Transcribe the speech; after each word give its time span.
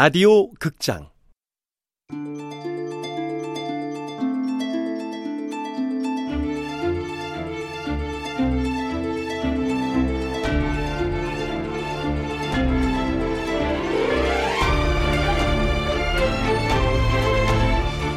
라디오 0.00 0.52
극장. 0.60 1.10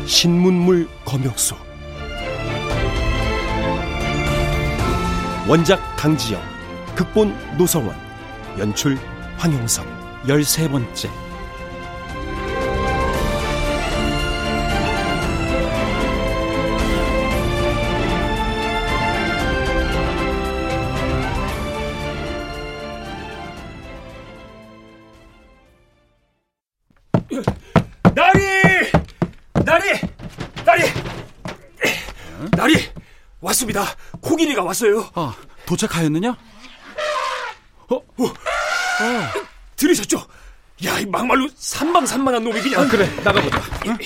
신문물 0.05 0.87
검역소. 1.03 1.55
원작 5.49 5.79
강지영 5.97 6.39
극본 6.93 7.33
노성원 7.57 7.95
연출 8.59 8.99
황용선. 9.39 9.83
열세 10.27 10.69
번째 10.69 11.09
코끼리가 34.41 34.63
왔어요. 34.63 35.09
아, 35.13 35.35
도착하였느냐? 35.65 36.35
어? 37.89 38.01
들으셨죠? 39.75 40.25
야, 40.85 40.99
이 40.99 41.05
막말로 41.05 41.47
산방산만한 41.55 42.43
놈이 42.43 42.61
그냥. 42.61 42.81
아, 42.81 42.87
그래, 42.87 43.07
나가보자. 43.23 43.61
응? 43.87 43.97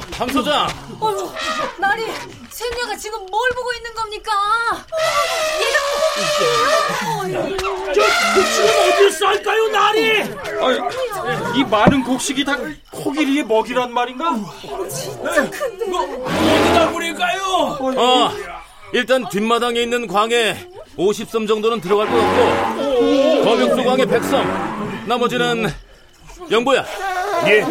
어, 0.00 0.06
강 0.12 0.28
소장. 0.28 0.66
어휴, 1.00 1.30
나리, 1.78 2.04
쟤녀가 2.50 2.96
지금 2.96 3.18
뭘 3.26 3.50
보고 3.54 3.72
있는 3.74 3.92
겁니까? 3.94 4.32
얘가 5.60 5.78
저, 7.92 8.00
그 8.34 8.44
지금 8.54 8.68
어딜 8.94 9.10
쌀까요, 9.12 9.68
나리? 9.68 10.22
아이, 10.62 11.58
이 11.58 11.64
많은 11.64 12.04
곡식이 12.04 12.44
다 12.44 12.56
코끼리의 12.90 13.44
먹이란 13.44 13.92
말인가? 13.92 14.36
진짜 14.88 15.50
큰데. 15.50 15.84
어디다 15.86 16.90
뿌릴까요? 16.90 17.42
어, 17.80 18.30
일단 18.92 19.28
뒷마당에 19.28 19.80
있는 19.80 20.06
광에 20.06 20.68
50섬 20.98 21.46
정도는 21.48 21.80
들어갈 21.80 22.06
것 22.08 22.16
같고, 22.16 23.44
검역소 23.44 23.84
광에 23.84 24.04
100섬. 24.04 25.06
나머지는, 25.06 25.72
영보야. 26.50 26.84
예. 27.46 27.62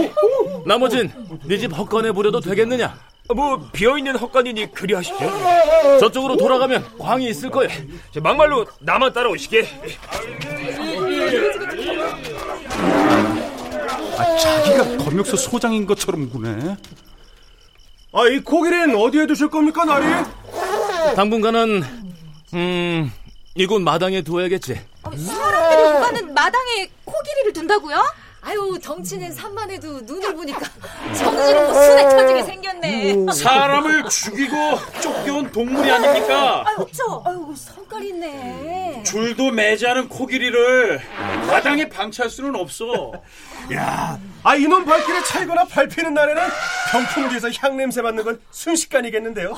나머진 0.66 1.12
네 1.46 1.58
집 1.58 1.76
헛간에 1.78 2.12
부려도 2.12 2.40
되겠느냐? 2.40 2.98
뭐, 3.36 3.70
비어있는 3.74 4.16
헛간이니 4.16 4.72
그리하시죠. 4.72 5.18
저쪽으로 6.00 6.36
돌아가면 6.38 6.98
광이 6.98 7.30
있을. 7.30 7.52
저 8.12 8.20
막말로 8.22 8.66
나만 8.80 9.14
따라오시게. 9.14 9.68
아, 14.18 14.38
자기가 14.38 14.98
검역소 15.04 15.38
소장인 15.38 15.86
것처럼 15.86 16.30
구네. 16.30 16.76
아, 18.14 18.28
이 18.28 18.40
코끼리는 18.40 18.96
어디에 18.96 19.28
두실 19.28 19.50
겁니까, 19.50 19.86
나리? 19.86 20.06
당분간은, 21.16 21.84
음, 22.56 23.12
이곳 23.56 23.80
마당에 23.82 24.22
두어야겠지. 24.24 24.82
사람들이 25.04 25.82
오가는 25.98 26.34
마당에 26.34 26.90
코끼리를 27.06 27.54
둔다고요? 27.54 28.04
아유, 28.42 28.80
덩치는 28.82 29.34
산만해도 29.34 30.02
눈을 30.02 30.34
보니까 30.34 30.60
정지로 31.18 31.62
뭐 31.66 31.74
순에 31.74 32.10
터지게 32.10 32.44
생겼네. 32.44 33.26
사람을 33.34 34.06
죽이고 34.10 34.56
쫓겨온 35.02 35.52
동물이 35.52 35.92
아닙니까? 35.92 36.64
아유, 36.66 36.86
저, 36.94 37.22
아유, 37.26 37.54
성깔 37.56 38.04
있네. 38.06 39.04
줄도 39.06 39.52
매지 39.52 39.86
않은 39.88 40.08
코끼리를 40.08 41.02
마당에 41.48 41.90
방치할 41.90 42.30
수는 42.30 42.56
없어. 42.56 43.12
야, 43.74 44.18
아, 44.44 44.56
이놈 44.56 44.86
발길에 44.86 45.22
찰거나 45.24 45.66
밟히는 45.66 46.14
날에는 46.14 46.42
병풍지에서 46.92 47.50
향 47.60 47.76
냄새 47.78 48.02
맡는 48.02 48.24
건 48.24 48.40
순식간이겠는데요. 48.52 49.54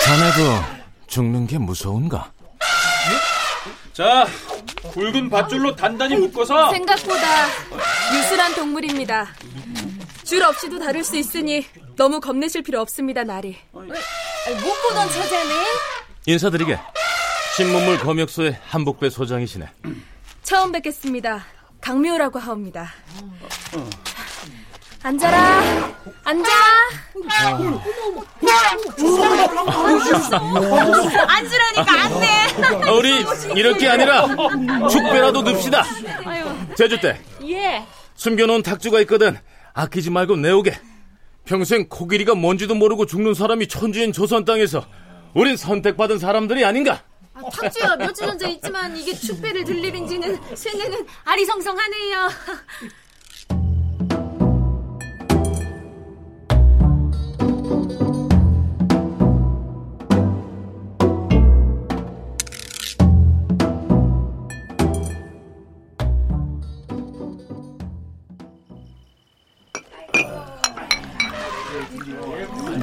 자네도 0.00 0.64
죽는 1.06 1.46
게 1.46 1.58
무서운가? 1.58 2.32
자, 3.92 4.26
굵은 4.92 5.28
밧줄로 5.28 5.76
단단히 5.76 6.16
묶어서 6.16 6.70
생각보다 6.72 7.46
유술한 8.16 8.54
동물입니다. 8.54 9.28
줄 10.24 10.42
없이도 10.42 10.78
다룰 10.78 11.04
수 11.04 11.16
있으니 11.16 11.66
너무 11.96 12.20
겁내실 12.20 12.62
필요 12.62 12.80
없습니다, 12.80 13.22
나리. 13.22 13.58
못 13.72 13.84
보던 13.84 15.08
처자네. 15.08 15.54
인사드리게. 16.26 16.78
신문물 17.56 17.98
검역소의 17.98 18.58
한복배 18.66 19.10
소장이시네. 19.10 19.68
처음 20.42 20.72
뵙겠습니다. 20.72 21.44
강묘라고 21.82 22.38
하옵니다. 22.38 22.90
앉아라. 25.02 25.92
앉아. 26.24 26.50
앉으라니까 31.26 32.02
안 32.02 32.20
돼. 32.20 32.88
어, 32.88 32.94
우리 32.96 33.24
이럴 33.58 33.76
게 33.78 33.88
아니라 33.88 34.26
축배라도 34.88 35.42
넣읍시다. 35.42 35.84
제주 36.76 37.00
때 37.00 37.20
예. 37.44 37.84
숨겨놓은 38.14 38.62
탁주가 38.62 39.00
있거든. 39.00 39.38
아끼지 39.74 40.10
말고 40.10 40.36
내오게. 40.36 40.78
평생 41.44 41.88
코끼리가 41.88 42.34
뭔지도 42.34 42.74
모르고 42.74 43.06
죽는 43.06 43.34
사람이 43.34 43.66
천주인 43.66 44.12
조선 44.12 44.44
땅에서 44.44 44.86
우린 45.34 45.56
선택받은 45.56 46.18
사람들이 46.18 46.64
아닌가? 46.64 47.02
아, 47.34 47.40
탁주야 47.50 47.96
며칠 47.96 48.26
전에 48.38 48.52
있지만 48.52 48.96
이게 48.96 49.12
축배를 49.14 49.64
들 49.64 49.82
일인지는 49.84 50.38
쇠뇌는 50.54 51.06
아리성성하네요. 51.24 52.28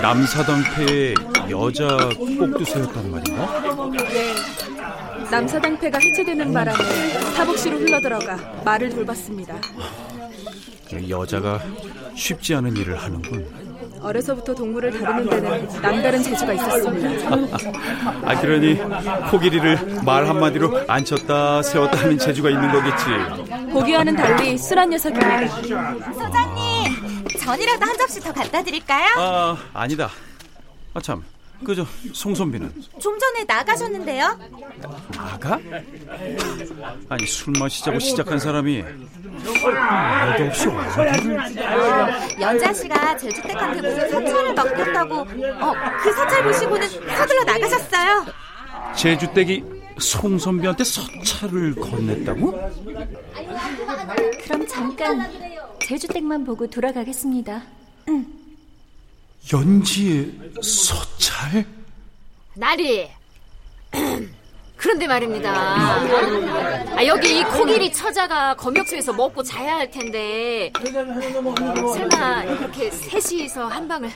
남사당패의 0.01 1.15
여자 1.49 1.87
꼭두새였단 2.17 3.11
말인가? 3.11 3.61
남사당패가 5.29 5.99
해체되는 5.99 6.53
바람에 6.53 6.77
사복시로 7.35 7.77
흘러들어가 7.77 8.37
말을 8.65 8.89
돌봤습니다. 8.89 9.55
여자가 11.09 11.59
쉽지 12.15 12.55
않은 12.55 12.75
일을 12.77 12.97
하는군. 12.97 13.69
어려서부터 14.01 14.55
동물을 14.55 14.97
다루는 14.97 15.29
데는 15.29 15.67
남다른 15.81 16.23
재주가 16.23 16.53
있었습니다. 16.53 17.35
아, 18.23 18.39
그러니 18.39 18.79
코끼리를 19.29 20.01
말 20.05 20.25
한마디로 20.25 20.85
앉혔다 20.87 21.61
세웠다 21.63 21.99
하는 21.99 22.17
재주가 22.17 22.49
있는 22.49 22.71
거겠지. 22.71 23.05
보기와는 23.73 24.15
달리 24.15 24.57
순한 24.57 24.89
녀석입니다. 24.89 25.41
전이라도 27.49 27.83
한 27.83 27.97
접시 27.97 28.19
더 28.19 28.31
갖다 28.31 28.61
드릴까요? 28.61 29.07
아, 29.17 29.57
아니다. 29.73 30.11
아, 30.93 31.01
참. 31.01 31.23
그저 31.65 31.85
송선비는 32.13 32.71
좀 33.01 33.19
전에 33.19 33.43
나가셨는데요. 33.43 34.39
나가? 35.13 35.59
아니 37.09 37.25
술 37.27 37.53
마시자고 37.59 37.99
시작한 37.99 38.39
사람이 38.39 38.81
말도 38.81 40.45
없이 40.45 40.67
연자 42.39 42.71
씨가 42.71 43.17
제주댁한테 43.17 43.81
무슨 43.81 44.09
사찰을 44.09 44.53
맡겼다고, 44.53 45.15
어, 45.15 45.73
그 46.01 46.13
사찰 46.13 46.43
보시고는 46.43 46.87
서둘러 46.87 47.43
나가셨어요. 47.43 48.25
제주댁이 48.95 49.63
송선비한테 49.99 50.83
서찰을 50.85 51.75
건넸다고? 51.75 52.53
그럼 54.43 54.67
잠깐 54.67 55.29
제주댁만 55.89 56.45
보고 56.45 56.67
돌아가겠습니다. 56.67 57.63
연지의 59.51 60.31
서찰? 60.61 61.65
나리. 62.53 63.09
그런데 64.77 65.07
말입니다. 65.07 65.51
아, 65.51 67.05
여기 67.07 67.39
이 67.39 67.43
코끼리 67.43 67.91
처자가 67.91 68.55
검역소에서 68.55 69.13
먹고 69.13 69.41
자야 69.41 69.77
할 69.77 69.89
텐데 69.89 70.71
설마 70.79 72.43
이렇게 72.43 72.91
셋이서 72.91 73.67
한 73.67 73.87
방을 73.87 74.11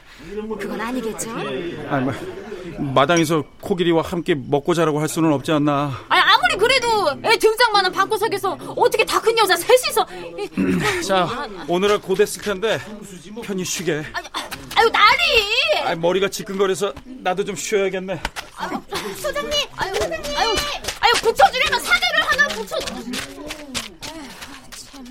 그건 0.60 0.80
아니겠죠? 0.80 1.32
아니, 1.90 2.06
뭐, 2.06 2.14
마당에서 2.94 3.44
코끼리와 3.62 4.04
함께 4.04 4.36
먹고 4.36 4.76
자라고 4.76 5.00
할 5.02 5.10
수는 5.10 5.34
없지 5.34 5.52
않나. 5.52 5.92
아니, 6.08 6.22
애 7.24 7.38
등짝만한 7.38 7.92
방구석에서 7.92 8.58
어떻게 8.76 9.06
다 9.06 9.20
큰 9.24 9.38
여자 9.38 9.56
셋이서. 9.56 10.06
자, 11.08 11.48
오늘은 11.68 12.02
고됐을 12.02 12.42
텐데 12.42 12.80
편히 13.44 13.64
쉬게. 13.64 14.04
아유, 14.14 14.26
아유 14.76 14.90
나리! 14.90 15.80
아, 15.86 15.96
머리가 15.96 16.28
지끈거려서 16.30 16.94
나도 17.06 17.46
좀 17.46 17.56
쉬어야겠네. 17.56 18.22
아유, 18.58 18.70
소장님! 19.18 19.52
아유, 19.78 19.94
소장님! 19.94 20.38
아유, 20.38 20.56
아유, 21.00 21.14
붙여주려면 21.22 21.80
사대를 21.80 22.22
하나 22.28 22.48
붙여. 22.50 22.76
참. 24.92 25.06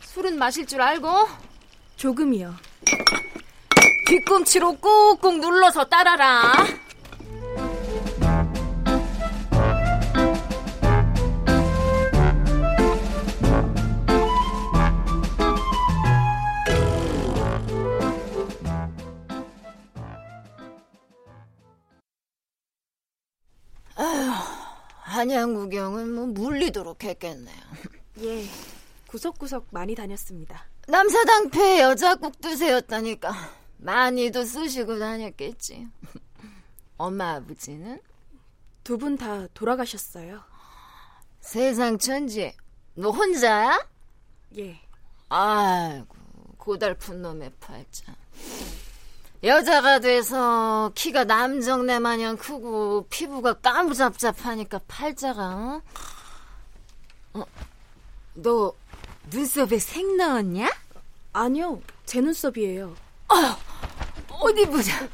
술은 0.00 0.36
마실 0.38 0.66
줄 0.66 0.80
알고? 0.80 1.28
조금이요. 1.96 2.54
뒤꿈치로 4.08 4.76
꾹꾹 4.78 5.38
눌러서 5.38 5.84
따라 5.84 6.15
뭐 26.76 26.84
물리도록 26.84 27.04
했겠네요. 27.04 27.56
예, 28.20 28.44
구석구석 29.08 29.68
많이 29.70 29.94
다녔습니다. 29.94 30.66
남사당패 30.88 31.80
여자 31.80 32.14
국 32.16 32.40
두세였다니까 32.40 33.32
많이도 33.78 34.44
쓰시고 34.44 34.98
다녔겠지. 34.98 35.88
엄마 36.98 37.34
아버지는 37.36 38.00
두 38.84 38.98
분 38.98 39.16
다 39.16 39.46
돌아가셨어요. 39.54 40.42
세상 41.40 41.98
천지 41.98 42.54
너 42.94 43.10
혼자야? 43.10 43.86
예, 44.58 44.78
아이고 45.28 46.14
고달픈 46.58 47.22
놈의 47.22 47.52
팔자. 47.60 48.14
여자가 49.42 50.00
돼서 50.00 50.90
키가 50.94 51.24
남정네 51.24 51.98
마냥 52.00 52.36
크고 52.36 53.06
피부가 53.10 53.52
까무잡잡하니까 53.54 54.80
팔자가 54.88 55.42
어? 55.54 55.82
어? 57.36 57.46
너 58.34 58.72
눈썹에 59.30 59.78
색 59.78 60.16
넣었냐? 60.16 60.70
아니요, 61.32 61.82
제 62.06 62.20
눈썹이에요. 62.20 62.96
어디 64.28 64.66
보자. 64.66 65.08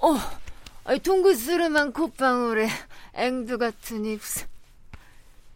어, 0.00 0.16
동그스름한 1.02 1.92
콧방울에 1.92 2.68
앵두 3.14 3.58
같은 3.58 4.04
입술. 4.06 4.46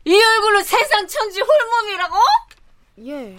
이 0.04 0.14
얼굴로 0.14 0.62
세상 0.62 1.06
천지 1.06 1.40
홀몸이라고? 1.40 2.16
예, 3.06 3.38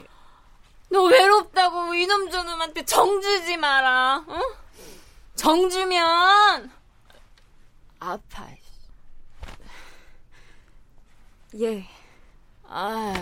너 0.90 1.04
외롭다고 1.04 1.94
이놈 1.94 2.32
저놈한테 2.32 2.86
정주지 2.86 3.58
마라. 3.58 4.24
어? 4.28 4.40
정주면 5.36 6.72
아파. 8.00 8.48
예. 11.60 11.88
아유, 12.76 13.14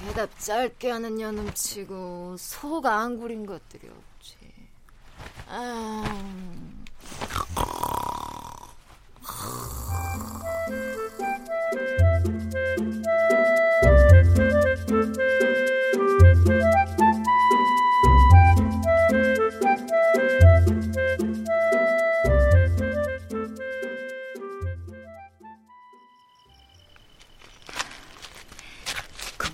대답 0.00 0.36
짧게 0.40 0.90
하는 0.90 1.14
년음치고 1.14 2.36
속안 2.36 3.18
구린 3.18 3.46
것들이 3.46 3.88
없지. 3.88 4.36
아유. 5.48 6.02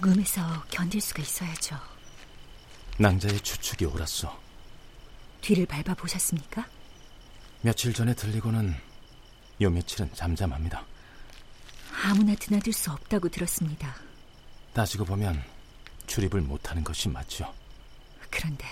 궁금해서 0.03 0.65
견딜 0.69 1.01
수가 1.01 1.23
있어야죠. 1.23 1.79
낭자의 2.99 3.41
추측이 3.41 3.85
옳았어. 3.85 4.37
뒤를 5.41 5.65
밟아 5.65 5.95
보셨습니까? 5.95 6.67
며칠 7.63 7.95
전에 7.95 8.13
들리고는 8.15 8.75
요 9.61 9.71
며칠은 9.71 10.11
잠잠합니다. 10.15 10.85
아무나 12.05 12.35
드나들 12.35 12.73
수 12.73 12.91
없다고 12.91 13.29
들었습니다. 13.29 13.95
따지고 14.73 15.05
보면 15.05 15.41
출입을 16.09 16.41
못하는 16.41 16.83
것이 16.83 17.09
맞죠. 17.09 17.55
그런데 18.29 18.67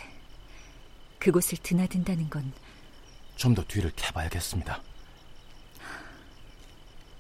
그곳을 1.20 1.58
드나든다는 1.62 2.28
건 2.28 2.52
좀 3.36 3.54
더 3.54 3.64
뒤를 3.64 3.90
캐봐야겠습니다. 3.96 4.82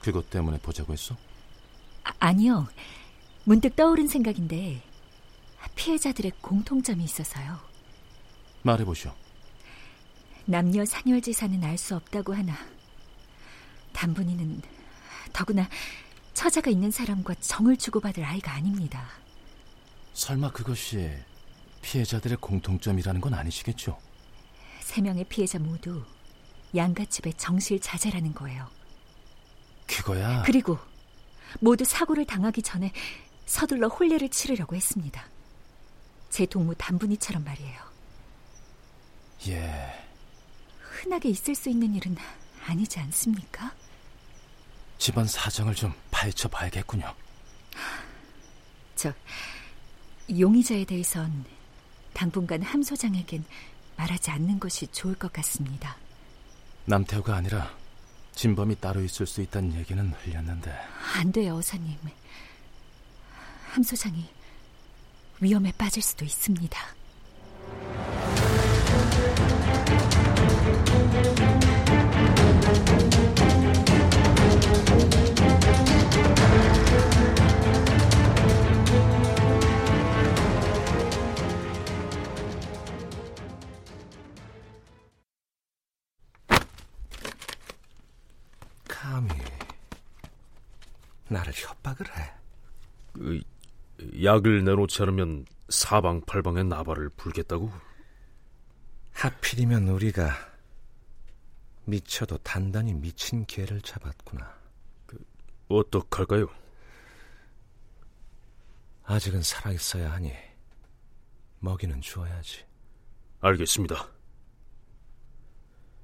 그것 0.00 0.28
때문에 0.28 0.58
보자고 0.58 0.92
했어? 0.92 1.16
아, 2.04 2.12
아니요. 2.18 2.68
문득 3.50 3.74
떠오른 3.74 4.06
생각인데 4.06 4.80
피해자들의 5.74 6.30
공통점이 6.40 7.02
있어서요. 7.02 7.58
말해보시오. 8.62 9.12
남녀 10.44 10.84
상혈지사는 10.84 11.64
알 11.64 11.76
수 11.76 11.96
없다고 11.96 12.32
하나 12.32 12.54
단분이는 13.92 14.62
더구나 15.32 15.68
처자가 16.32 16.70
있는 16.70 16.92
사람과 16.92 17.34
정을 17.40 17.76
주고받을 17.76 18.22
아이가 18.24 18.52
아닙니다. 18.52 19.08
설마 20.14 20.52
그것이 20.52 21.10
피해자들의 21.82 22.36
공통점이라는 22.40 23.20
건 23.20 23.34
아니시겠죠? 23.34 23.98
세 24.78 25.00
명의 25.00 25.24
피해자 25.24 25.58
모두 25.58 26.04
양가집의 26.76 27.34
정실 27.34 27.80
자제라는 27.80 28.32
거예요. 28.32 28.68
그거야. 29.88 30.44
그리고 30.46 30.78
모두 31.58 31.84
사고를 31.84 32.24
당하기 32.26 32.62
전에 32.62 32.92
서둘러 33.50 33.88
혼례를 33.88 34.28
치르려고 34.28 34.76
했습니다. 34.76 35.26
제 36.30 36.46
동무 36.46 36.72
단분이처럼 36.76 37.42
말이에요. 37.42 37.80
예. 39.48 39.92
흔하게 40.78 41.30
있을 41.30 41.56
수 41.56 41.68
있는 41.68 41.92
일은 41.96 42.16
아니지 42.64 43.00
않습니까? 43.00 43.74
집안 44.98 45.26
사정을 45.26 45.74
좀 45.74 45.92
파헤쳐 46.12 46.48
봐야겠군요. 46.48 47.12
저 48.94 49.12
용의자에 50.30 50.84
대해선 50.84 51.44
당분간 52.12 52.62
함 52.62 52.84
소장에겐 52.84 53.44
말하지 53.96 54.30
않는 54.30 54.60
것이 54.60 54.86
좋을 54.92 55.16
것 55.16 55.32
같습니다. 55.32 55.96
남태호가 56.84 57.34
아니라 57.34 57.74
진범이 58.36 58.76
따로 58.76 59.02
있을 59.02 59.26
수 59.26 59.42
있다는 59.42 59.74
얘기는 59.74 60.12
흘렸는데 60.22 60.72
안 61.16 61.32
돼요, 61.32 61.56
어사님. 61.56 61.98
함 63.70 63.84
소장이 63.84 64.28
위험에 65.40 65.72
빠질 65.78 66.02
수도 66.02 66.24
있습니다. 66.24 66.76
감히 88.88 89.28
나를 91.28 91.52
협박을 91.54 92.06
해. 92.18 92.32
그, 93.12 93.40
약을 94.22 94.64
내놓지 94.64 95.02
않으면 95.02 95.46
사방팔방에 95.68 96.64
나발을 96.64 97.10
불겠다고? 97.10 97.70
하필이면 99.12 99.88
우리가 99.88 100.30
미쳐도 101.84 102.38
단단히 102.38 102.94
미친 102.94 103.44
개를 103.46 103.80
잡았구나. 103.80 104.58
어떡할까요? 105.68 106.48
아직은 109.04 109.42
살아있어야 109.42 110.12
하니 110.12 110.32
먹이는 111.58 112.00
주어야지. 112.00 112.64
알겠습니다. 113.40 114.08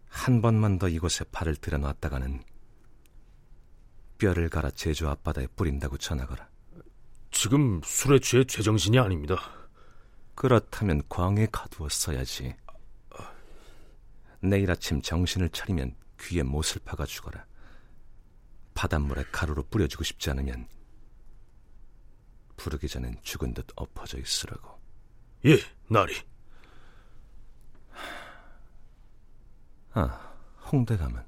한 0.09 0.41
번만 0.43 0.79
더 0.79 0.88
이곳에 0.88 1.25
발을 1.31 1.57
들여놨다가는 1.57 2.43
뼈를 4.19 4.49
갈아 4.49 4.71
제주 4.71 5.09
앞바다에 5.09 5.47
뿌린다고 5.49 5.99
전하거라. 5.99 6.56
지금 7.47 7.81
술에 7.85 8.19
취해 8.19 8.43
제정신이 8.43 8.99
아닙니다. 8.99 9.37
그렇다면 10.35 11.00
광에 11.09 11.47
가두었어야지. 11.53 12.57
내일 14.41 14.69
아침 14.69 15.00
정신을 15.00 15.50
차리면 15.50 15.95
귀에 16.19 16.43
못을 16.43 16.81
박아 16.85 17.07
죽어라. 17.07 17.47
바닷물에 18.75 19.23
가루로 19.31 19.62
뿌려주고 19.62 20.03
싶지 20.03 20.29
않으면 20.31 20.67
부르기 22.57 22.88
전엔 22.88 23.21
죽은 23.23 23.55
듯 23.55 23.69
엎어져 23.76 24.19
있으라고. 24.19 24.81
예, 25.45 25.57
나리. 25.88 26.17
아, 29.93 30.35
홍대 30.73 30.97
가면 30.97 31.25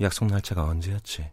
약속 0.00 0.26
날짜가 0.26 0.64
언제였지? 0.64 1.30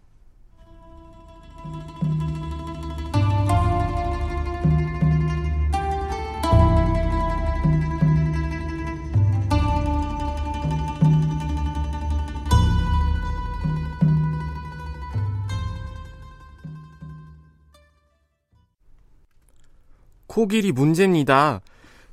코길이 20.39 20.71
문제입니다. 20.71 21.59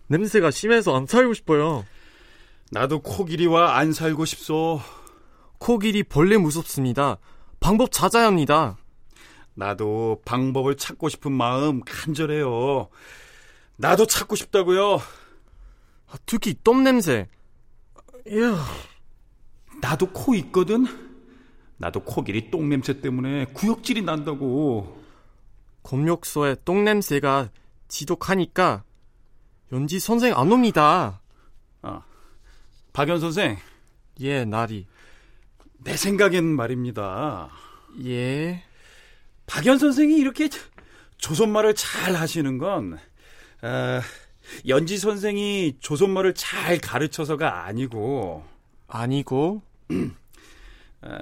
냄새가 0.08 0.50
심해서 0.50 0.96
안 0.96 1.06
살고 1.06 1.32
싶어요. 1.32 1.84
나도 2.72 2.98
코끼리와 2.98 3.76
안 3.76 3.92
살고 3.92 4.24
싶소. 4.24 4.80
코길이 5.58 6.02
벌레 6.02 6.36
무섭습니다. 6.36 7.18
방법 7.60 7.92
찾아야 7.92 8.26
합니다. 8.26 8.78
나도 9.54 10.22
방법을 10.24 10.76
찾고 10.76 11.08
싶은 11.08 11.30
마음 11.30 11.82
간절해요. 11.84 12.88
나도 13.76 14.06
찾고 14.06 14.34
싶다고요. 14.34 14.98
특히 16.26 16.56
똥 16.64 16.82
냄새. 16.82 17.28
이야. 18.26 18.56
나도 19.80 20.10
코 20.10 20.34
있거든. 20.34 20.84
나도 21.76 22.00
코끼리 22.00 22.50
똥 22.50 22.68
냄새 22.68 23.00
때문에 23.00 23.44
구역질이 23.54 24.02
난다고. 24.02 25.00
검역소에 25.84 26.56
똥 26.64 26.82
냄새가 26.82 27.50
지독하니까 27.88 28.84
연지 29.72 29.98
선생 29.98 30.36
안 30.36 30.50
옵니다. 30.52 31.20
아, 31.82 32.02
박연 32.92 33.20
선생. 33.20 33.56
예, 34.20 34.44
나리. 34.44 34.86
내 35.78 35.96
생각엔 35.96 36.44
말입니다. 36.44 37.50
예. 38.04 38.62
박연 39.46 39.78
선생이 39.78 40.16
이렇게 40.16 40.48
조선말을 41.18 41.74
잘 41.74 42.14
하시는 42.14 42.58
건 42.58 42.98
아, 43.62 44.00
연지 44.68 44.98
선생이 44.98 45.78
조선말을 45.80 46.34
잘 46.34 46.78
가르쳐서가 46.78 47.64
아니고 47.64 48.44
아니고 48.86 49.62
아, 51.00 51.18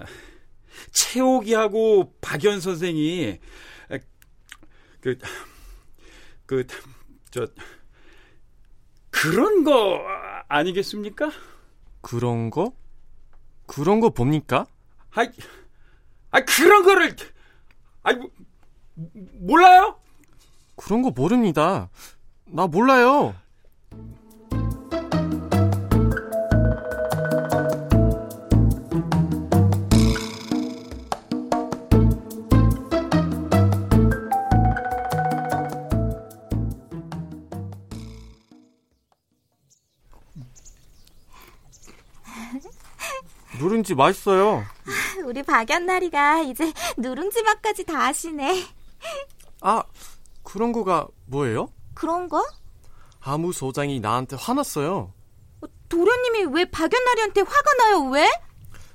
채옥이하고 0.92 2.14
박연 2.20 2.60
선생이 2.60 3.38
그 5.00 5.18
그, 6.46 6.66
저, 7.30 7.46
그런 9.10 9.64
거 9.64 10.00
아니겠습니까? 10.48 11.30
그런 12.00 12.50
거? 12.50 12.72
그런 13.66 14.00
거 14.00 14.10
뭡니까? 14.14 14.66
아이, 15.12 15.28
아 16.30 16.40
그런 16.44 16.82
거를, 16.82 17.16
아이, 18.02 18.16
몰라요? 18.94 19.98
그런 20.76 21.02
거 21.02 21.10
모릅니다. 21.10 21.88
나 22.46 22.66
몰라요. 22.66 23.34
누룽지 43.84 43.94
맛있어요. 43.94 44.64
우리 45.24 45.42
박연나리가 45.42 46.40
이제 46.40 46.72
누룽지 46.96 47.42
맛까지 47.42 47.84
다 47.84 48.06
하시네. 48.06 48.64
아, 49.60 49.82
그런 50.42 50.72
거가 50.72 51.06
뭐예요? 51.26 51.68
그런 51.92 52.28
거? 52.28 52.42
아무 53.20 53.52
소장이 53.52 54.00
나한테 54.00 54.36
화났어요. 54.38 55.12
도련님이 55.88 56.54
왜 56.54 56.64
박연나리한테 56.64 57.42
화가 57.42 57.74
나요? 57.78 58.10
왜? 58.10 58.26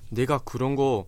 내가 0.10 0.40
그런 0.40 0.76
거 0.76 1.06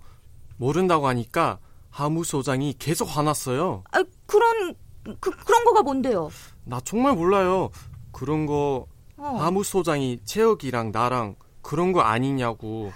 모른다고 0.58 1.08
하니까 1.08 1.60
하무 1.90 2.24
소장이 2.24 2.76
계속 2.78 3.06
화났어요. 3.06 3.84
아, 3.92 4.04
그런 4.28 4.76
그, 5.20 5.32
그런 5.32 5.66
거가 5.66 5.82
뭔데요? 5.82 6.30
나 6.64 6.80
정말 6.82 7.16
몰라요. 7.16 7.72
그런 8.12 8.46
거 8.46 8.86
어. 9.18 9.38
하무 9.40 9.64
소장이 9.64 10.20
채혁이랑 10.24 10.92
나랑 10.92 11.36
그런 11.62 11.92
거 11.92 12.02
아니냐고. 12.02 12.92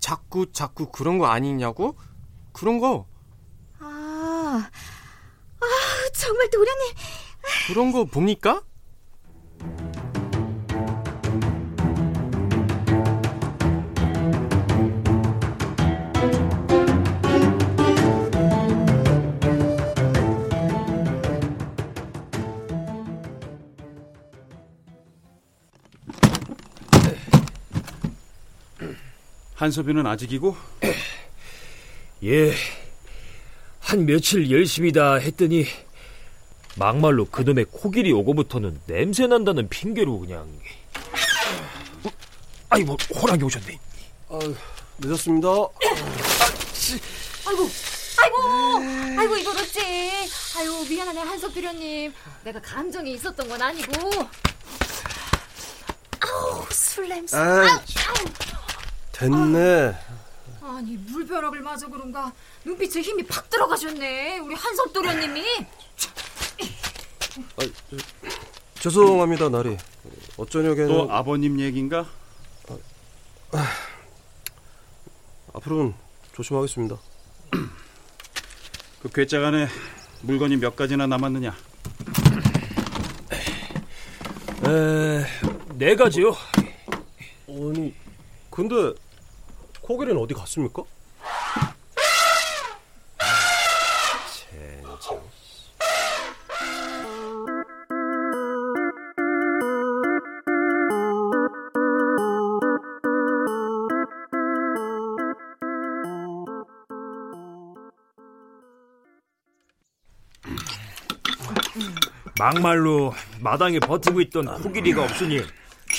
자꾸 0.00 0.50
자꾸 0.50 0.90
그런 0.90 1.18
거 1.18 1.26
아니냐고? 1.26 1.96
그런 2.52 2.80
거. 2.80 3.06
아, 3.78 4.68
아 5.60 5.66
정말 6.14 6.50
도련님. 6.50 6.94
그런 7.68 7.92
거 7.92 8.04
봅니까? 8.04 8.62
한섭이는 29.70 30.06
아직이고? 30.06 30.56
예. 32.24 32.52
한 33.78 34.04
며칠 34.04 34.50
열심히다 34.50 35.14
했더니 35.16 35.64
막말로 36.76 37.24
그놈의 37.26 37.66
코길이 37.70 38.12
오고부터는 38.12 38.80
냄새 38.86 39.26
난다는 39.26 39.68
핑계로 39.68 40.18
그냥. 40.20 40.40
어? 42.04 42.10
아이고 42.68 42.96
호랑이 43.14 43.42
오셨네. 43.42 43.78
아, 44.28 44.38
늦었습니다. 44.98 45.48
아이고, 47.46 47.70
아이고, 48.22 49.20
아이고 49.20 49.36
이거 49.36 49.50
어찌? 49.52 49.80
아유 50.58 50.84
미안하네 50.88 51.20
한석 51.20 51.54
비련님. 51.54 52.12
내가 52.44 52.60
감정이 52.60 53.12
있었던 53.14 53.48
건 53.48 53.62
아니고. 53.62 53.92
아우 56.20 56.66
술 56.70 57.08
냄새. 57.08 57.36
아이, 57.36 57.68
아우, 57.68 57.68
아우. 57.68 58.59
됐네. 59.20 59.94
아니 60.62 60.96
물벼락을 60.96 61.60
맞아 61.60 61.86
그런가 61.86 62.32
눈빛에 62.64 63.02
힘이 63.02 63.22
팍 63.26 63.50
들어가셨네 63.50 64.38
우리 64.38 64.54
한석 64.54 64.92
도련님이. 64.94 65.42
아, 67.56 67.62
죄송합니다, 68.80 69.50
나리. 69.50 69.76
어쩌냐게는 70.38 70.88
또 70.88 71.12
아버님 71.12 71.60
얘긴가? 71.60 72.06
앞으로는 75.52 75.92
조심하겠습니다. 76.32 76.96
그 79.02 79.08
괴짝 79.12 79.44
안에 79.44 79.68
물건이 80.22 80.56
몇 80.56 80.76
가지나 80.76 81.06
남았느냐? 81.06 81.54
에, 84.66 85.26
네 85.74 85.96
가지요. 85.96 86.34
아니, 87.48 87.94
근데 88.50 88.94
코길이는 89.90 90.22
어디 90.22 90.34
갔습니까? 90.34 90.84
막말로 112.38 113.12
마당에 113.40 113.80
버티고 113.80 114.20
있던 114.20 114.62
코끼리가 114.62 115.02
없으니 115.02 115.40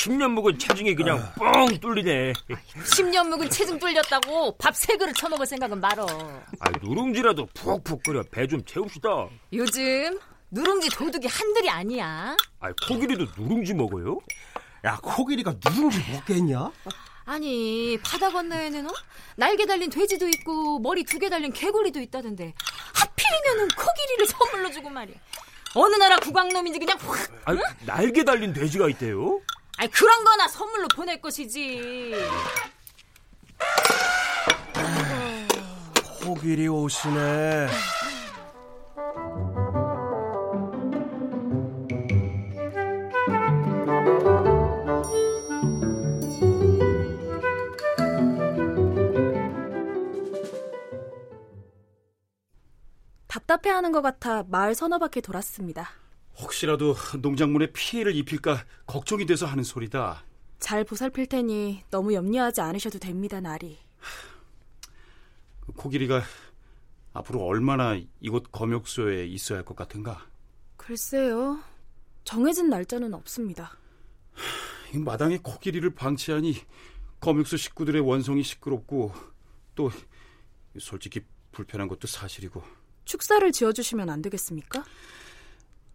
10년 0.02 0.32
묵은 0.32 0.58
체중이 0.58 0.96
그냥 0.96 1.32
뻥 1.38 1.68
뚫리네. 1.80 2.34
10년 2.86 3.28
묵은 3.30 3.50
체중 3.50 3.78
뚫렸다고 3.78 4.58
밥 4.58 4.74
세 4.76 4.98
그릇 4.98 5.14
처먹을 5.14 5.46
생각은 5.46 5.80
말어. 5.80 6.06
아, 6.60 6.70
누룽지라도 6.82 7.48
푹푹 7.54 8.02
끓여 8.04 8.24
배 8.32 8.48
좀 8.48 8.64
채웁시다. 8.66 9.10
요즘 9.54 10.20
누룽지 10.50 10.90
도둑이 10.90 11.28
한둘이 11.28 11.70
아니야. 11.70 12.36
아, 12.60 12.72
코끼리도 12.88 13.28
누룽지 13.38 13.74
먹어요? 13.76 14.20
야, 14.86 14.98
코길이가 15.04 15.56
누룽지 15.64 16.00
먹겠냐? 16.12 16.72
아니 17.26 18.00
바다 18.04 18.30
건너에는 18.32 18.88
어? 18.88 18.94
날개 19.36 19.66
달린 19.68 19.90
돼지도 19.92 20.28
있고 20.28 20.80
머리 20.80 21.04
두 21.04 21.20
개 21.20 21.30
달린 21.30 21.54
개구리도 21.54 22.00
있다던데 22.02 22.54
하필이면은 22.96 23.68
코끼리를 23.78 24.26
선물로 24.26 24.72
주고 24.72 24.90
말이야. 24.90 25.16
어느 25.76 25.96
나라 25.96 26.18
국왕놈인지 26.18 26.80
그냥 26.80 26.98
확. 27.00 27.30
아, 27.46 27.54
응? 27.54 27.60
날개 27.86 28.24
달린 28.24 28.52
돼지가 28.52 28.90
있대요? 28.90 29.40
아니 29.82 29.90
그런 29.90 30.24
거나 30.24 30.48
선물로 30.48 30.88
보낼 30.90 31.20
것이지. 31.20 32.14
코끼리 36.24 36.68
오시네. 36.68 37.68
답답해하는 53.28 53.92
것 53.92 54.04
같아 54.04 54.44
마을 54.44 54.76
서너 54.76 55.00
바퀴 55.00 55.22
돌았습니다. 55.22 56.01
혹시라도 56.40 56.96
농작물에 57.22 57.72
피해를 57.72 58.16
입힐까 58.16 58.66
걱정이 58.86 59.26
돼서 59.26 59.46
하는 59.46 59.64
소리다. 59.64 60.24
잘 60.60 60.84
보살필 60.84 61.28
테니 61.28 61.84
너무 61.90 62.14
염려하지 62.14 62.62
않으셔도 62.62 63.00
됩니다, 63.00 63.40
나리. 63.42 63.80
코끼리가 65.76 66.22
앞으로 67.14 67.44
얼마나 67.46 68.00
이곳 68.20 68.52
검역소에 68.52 69.26
있어야 69.28 69.60
할 69.60 69.66
것 69.66 69.76
같은가? 69.76 70.26
글쎄요. 70.78 71.60
정해진 72.24 72.70
날짜는 72.70 73.14
없습니다. 73.14 73.78
이 74.94 74.98
마당에 74.98 75.38
코끼리를 75.38 75.90
방치하니 75.96 76.56
검역소 77.20 77.58
식구들의 77.58 78.02
원성이 78.02 78.44
시끄럽고 78.44 79.14
또 79.76 79.92
솔직히 80.80 81.22
불편한 81.52 81.88
것도 81.88 82.08
사실이고 82.08 82.64
축사를 83.06 83.50
지어주시면 83.52 84.10
안 84.10 84.22
되겠습니까? 84.22 84.84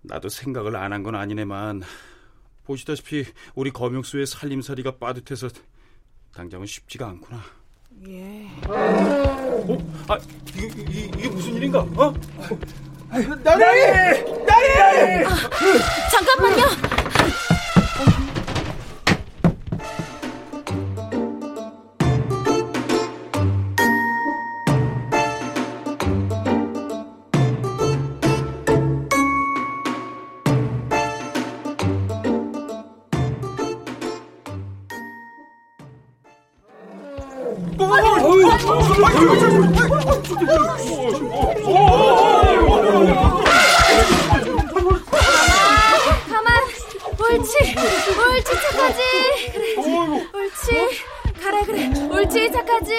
나도 0.06 0.28
생각을 0.28 0.76
안 0.76 0.92
한 0.92 1.02
건 1.02 1.14
아니네만 1.14 1.82
보시다시피 2.64 3.24
우리 3.54 3.70
검역소의 3.70 4.26
살림살이가 4.26 4.96
빠듯해서 4.98 5.48
당장은 6.34 6.66
쉽지가 6.66 7.06
않구나. 7.08 7.42
예. 8.08 8.46
어? 8.68 9.78
아, 10.08 10.18
이게, 10.48 10.66
이게, 10.66 11.00
이게 11.16 11.28
무슨 11.28 11.54
일인가? 11.54 11.80
어? 11.80 12.14
나리! 13.42 14.22
나리! 14.44 15.24
아, 15.24 15.30
잠깐만요. 16.10 17.05
가만, 46.28 46.64
옳지, 47.18 47.74
옳지 48.18 48.52
착하지. 48.62 49.00
그래, 49.52 49.74
옳지, 50.34 51.02
가래 51.42 51.64
그래, 51.64 51.90
옳지 52.10 52.52
착하지. 52.52 52.94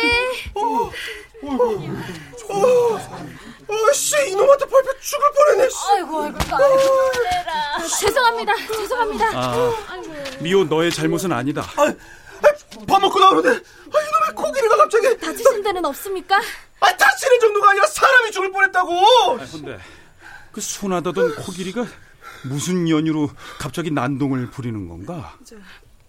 아씨 3.89 4.32
이놈한테 4.32 4.65
밟혀 4.65 5.00
죽을 5.02 5.26
뻔했네. 5.36 5.69
아이고 5.91 6.21
아이고 6.24 6.38
아이고. 6.52 7.88
죄송합니다, 8.00 8.54
죄송합니다. 8.67 9.26
아, 9.34 9.74
미호 10.39 10.63
너의 10.63 10.91
잘못은 10.91 11.32
아니다. 11.32 11.63
아, 12.88 12.91
밥 12.91 13.00
먹고 13.02 13.19
나오는데 13.19 13.50
아, 13.50 13.54
이놈의 13.54 14.36
코끼리가 14.36 14.78
갑자기 14.78 15.17
다치신 15.17 15.63
데는 15.63 15.86
없습니까? 15.86 16.38
아 16.80 16.95
다치는 16.97 17.39
정도가 17.39 17.71
아니라 17.71 17.86
사람이 17.88 18.32
죽을 18.32 18.52
뻔했다고. 18.52 18.91
아, 19.39 19.45
근데 19.52 19.80
그 20.52 20.62
순하다던 20.62 21.36
코끼리가 21.36 21.86
무슨 22.43 22.89
연유로 22.89 23.30
갑자기 23.60 23.91
난동을 23.91 24.50
부리는 24.52 24.88
건가? 24.88 25.38
저, 25.43 25.56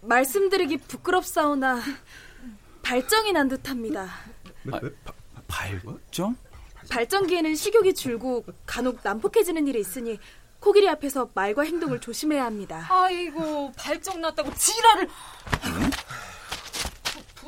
말씀드리기 0.02 0.78
부끄럽사오나 0.78 1.80
발정이 2.82 3.32
난 3.32 3.48
듯합니다. 3.48 4.02
아, 4.72 4.80
바, 5.04 5.12
발정? 5.48 6.36
발정기에는 6.90 7.54
식욕이 7.54 7.94
줄고 7.94 8.44
간혹 8.64 9.00
난폭해지는 9.02 9.66
일이 9.66 9.80
있으니 9.80 10.18
코끼리 10.60 10.88
앞에서 10.88 11.28
말과 11.34 11.62
행동을 11.62 12.00
조심해야 12.00 12.44
합니다. 12.44 12.86
아이고 12.88 13.72
발정 13.76 14.20
났다고 14.20 14.52
지랄을. 14.54 15.08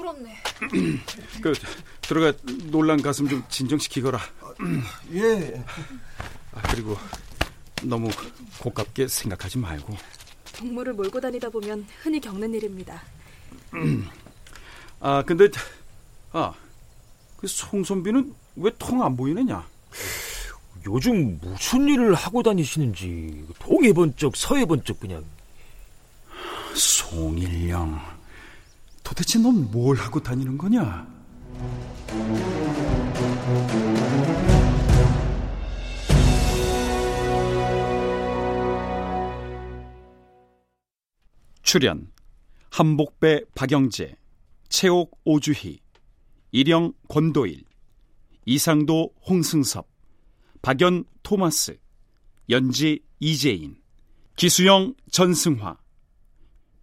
부럽네. 0.00 0.36
그 1.42 1.52
들어가 2.00 2.32
놀란 2.70 3.00
가슴 3.02 3.28
좀 3.28 3.42
진정시키거라. 3.48 4.18
예. 5.14 5.62
아, 6.52 6.62
그리고 6.70 6.96
너무 7.82 8.10
고깝게 8.58 9.08
생각하지 9.08 9.58
말고. 9.58 9.94
동물을 10.56 10.92
몰고 10.94 11.20
다니다 11.20 11.48
보면 11.48 11.86
흔히 12.02 12.20
겪는 12.20 12.52
일입니다. 12.54 13.02
아 15.00 15.22
근데 15.26 15.48
아 16.32 16.52
그 17.36 17.46
송선비는 17.46 18.34
왜 18.56 18.70
통 18.78 19.00
안 19.02 19.16
보이느냐? 19.16 19.66
요즘 20.84 21.38
무슨 21.40 21.88
일을 21.88 22.14
하고 22.14 22.42
다니시는지 22.42 23.46
동해 23.58 23.94
번쩍 23.94 24.36
서해 24.36 24.66
번쩍 24.66 25.00
그냥 25.00 25.24
송일령 26.74 27.98
도대체 29.10 29.40
넌 29.40 29.68
뭘 29.72 29.96
하고 29.96 30.22
다니는 30.22 30.56
거냐? 30.56 31.04
출연 41.62 42.12
한복배 42.70 43.42
박영재, 43.56 44.14
최옥 44.68 45.20
오주희, 45.24 45.80
일영 46.52 46.92
권도일, 47.08 47.64
이상도 48.46 49.12
홍승섭, 49.28 49.88
박연 50.62 51.04
토마스, 51.24 51.76
연지 52.48 53.02
이재인, 53.18 53.76
기수영 54.36 54.94
전승화, 55.10 55.76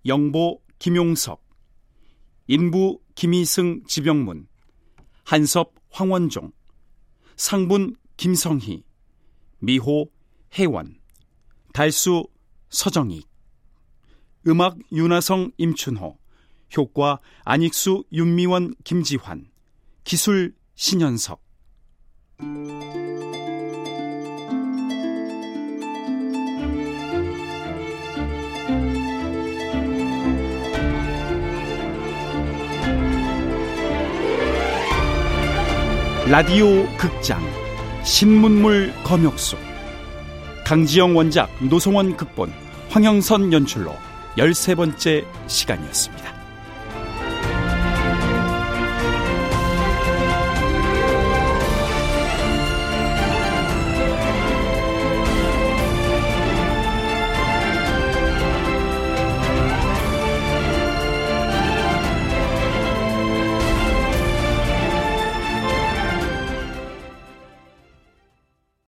영보 0.06 0.62
김용석, 0.78 1.47
인부 2.48 3.00
김희승 3.16 3.84
지병문, 3.88 4.48
한섭 5.26 5.74
황원종, 5.90 6.52
상분 7.36 7.96
김성희, 8.16 8.84
미호 9.60 10.10
혜원, 10.58 10.98
달수 11.74 12.26
서정익, 12.70 13.28
음악 14.48 14.78
윤하성 14.94 15.52
임춘호, 15.58 16.18
효과 16.78 17.20
안익수 17.44 18.06
윤미원 18.14 18.76
김지환, 18.84 19.50
기술 20.06 20.56
신현석. 20.76 21.42
라디오 36.30 36.86
극장 36.98 37.42
신문물 38.04 38.92
검역소 39.06 39.56
강지영 40.66 41.16
원작 41.16 41.50
노송원 41.64 42.18
극본 42.18 42.52
황영선 42.90 43.54
연출로 43.54 43.94
13번째 44.38 45.26
시간이었습니다. 45.48 46.37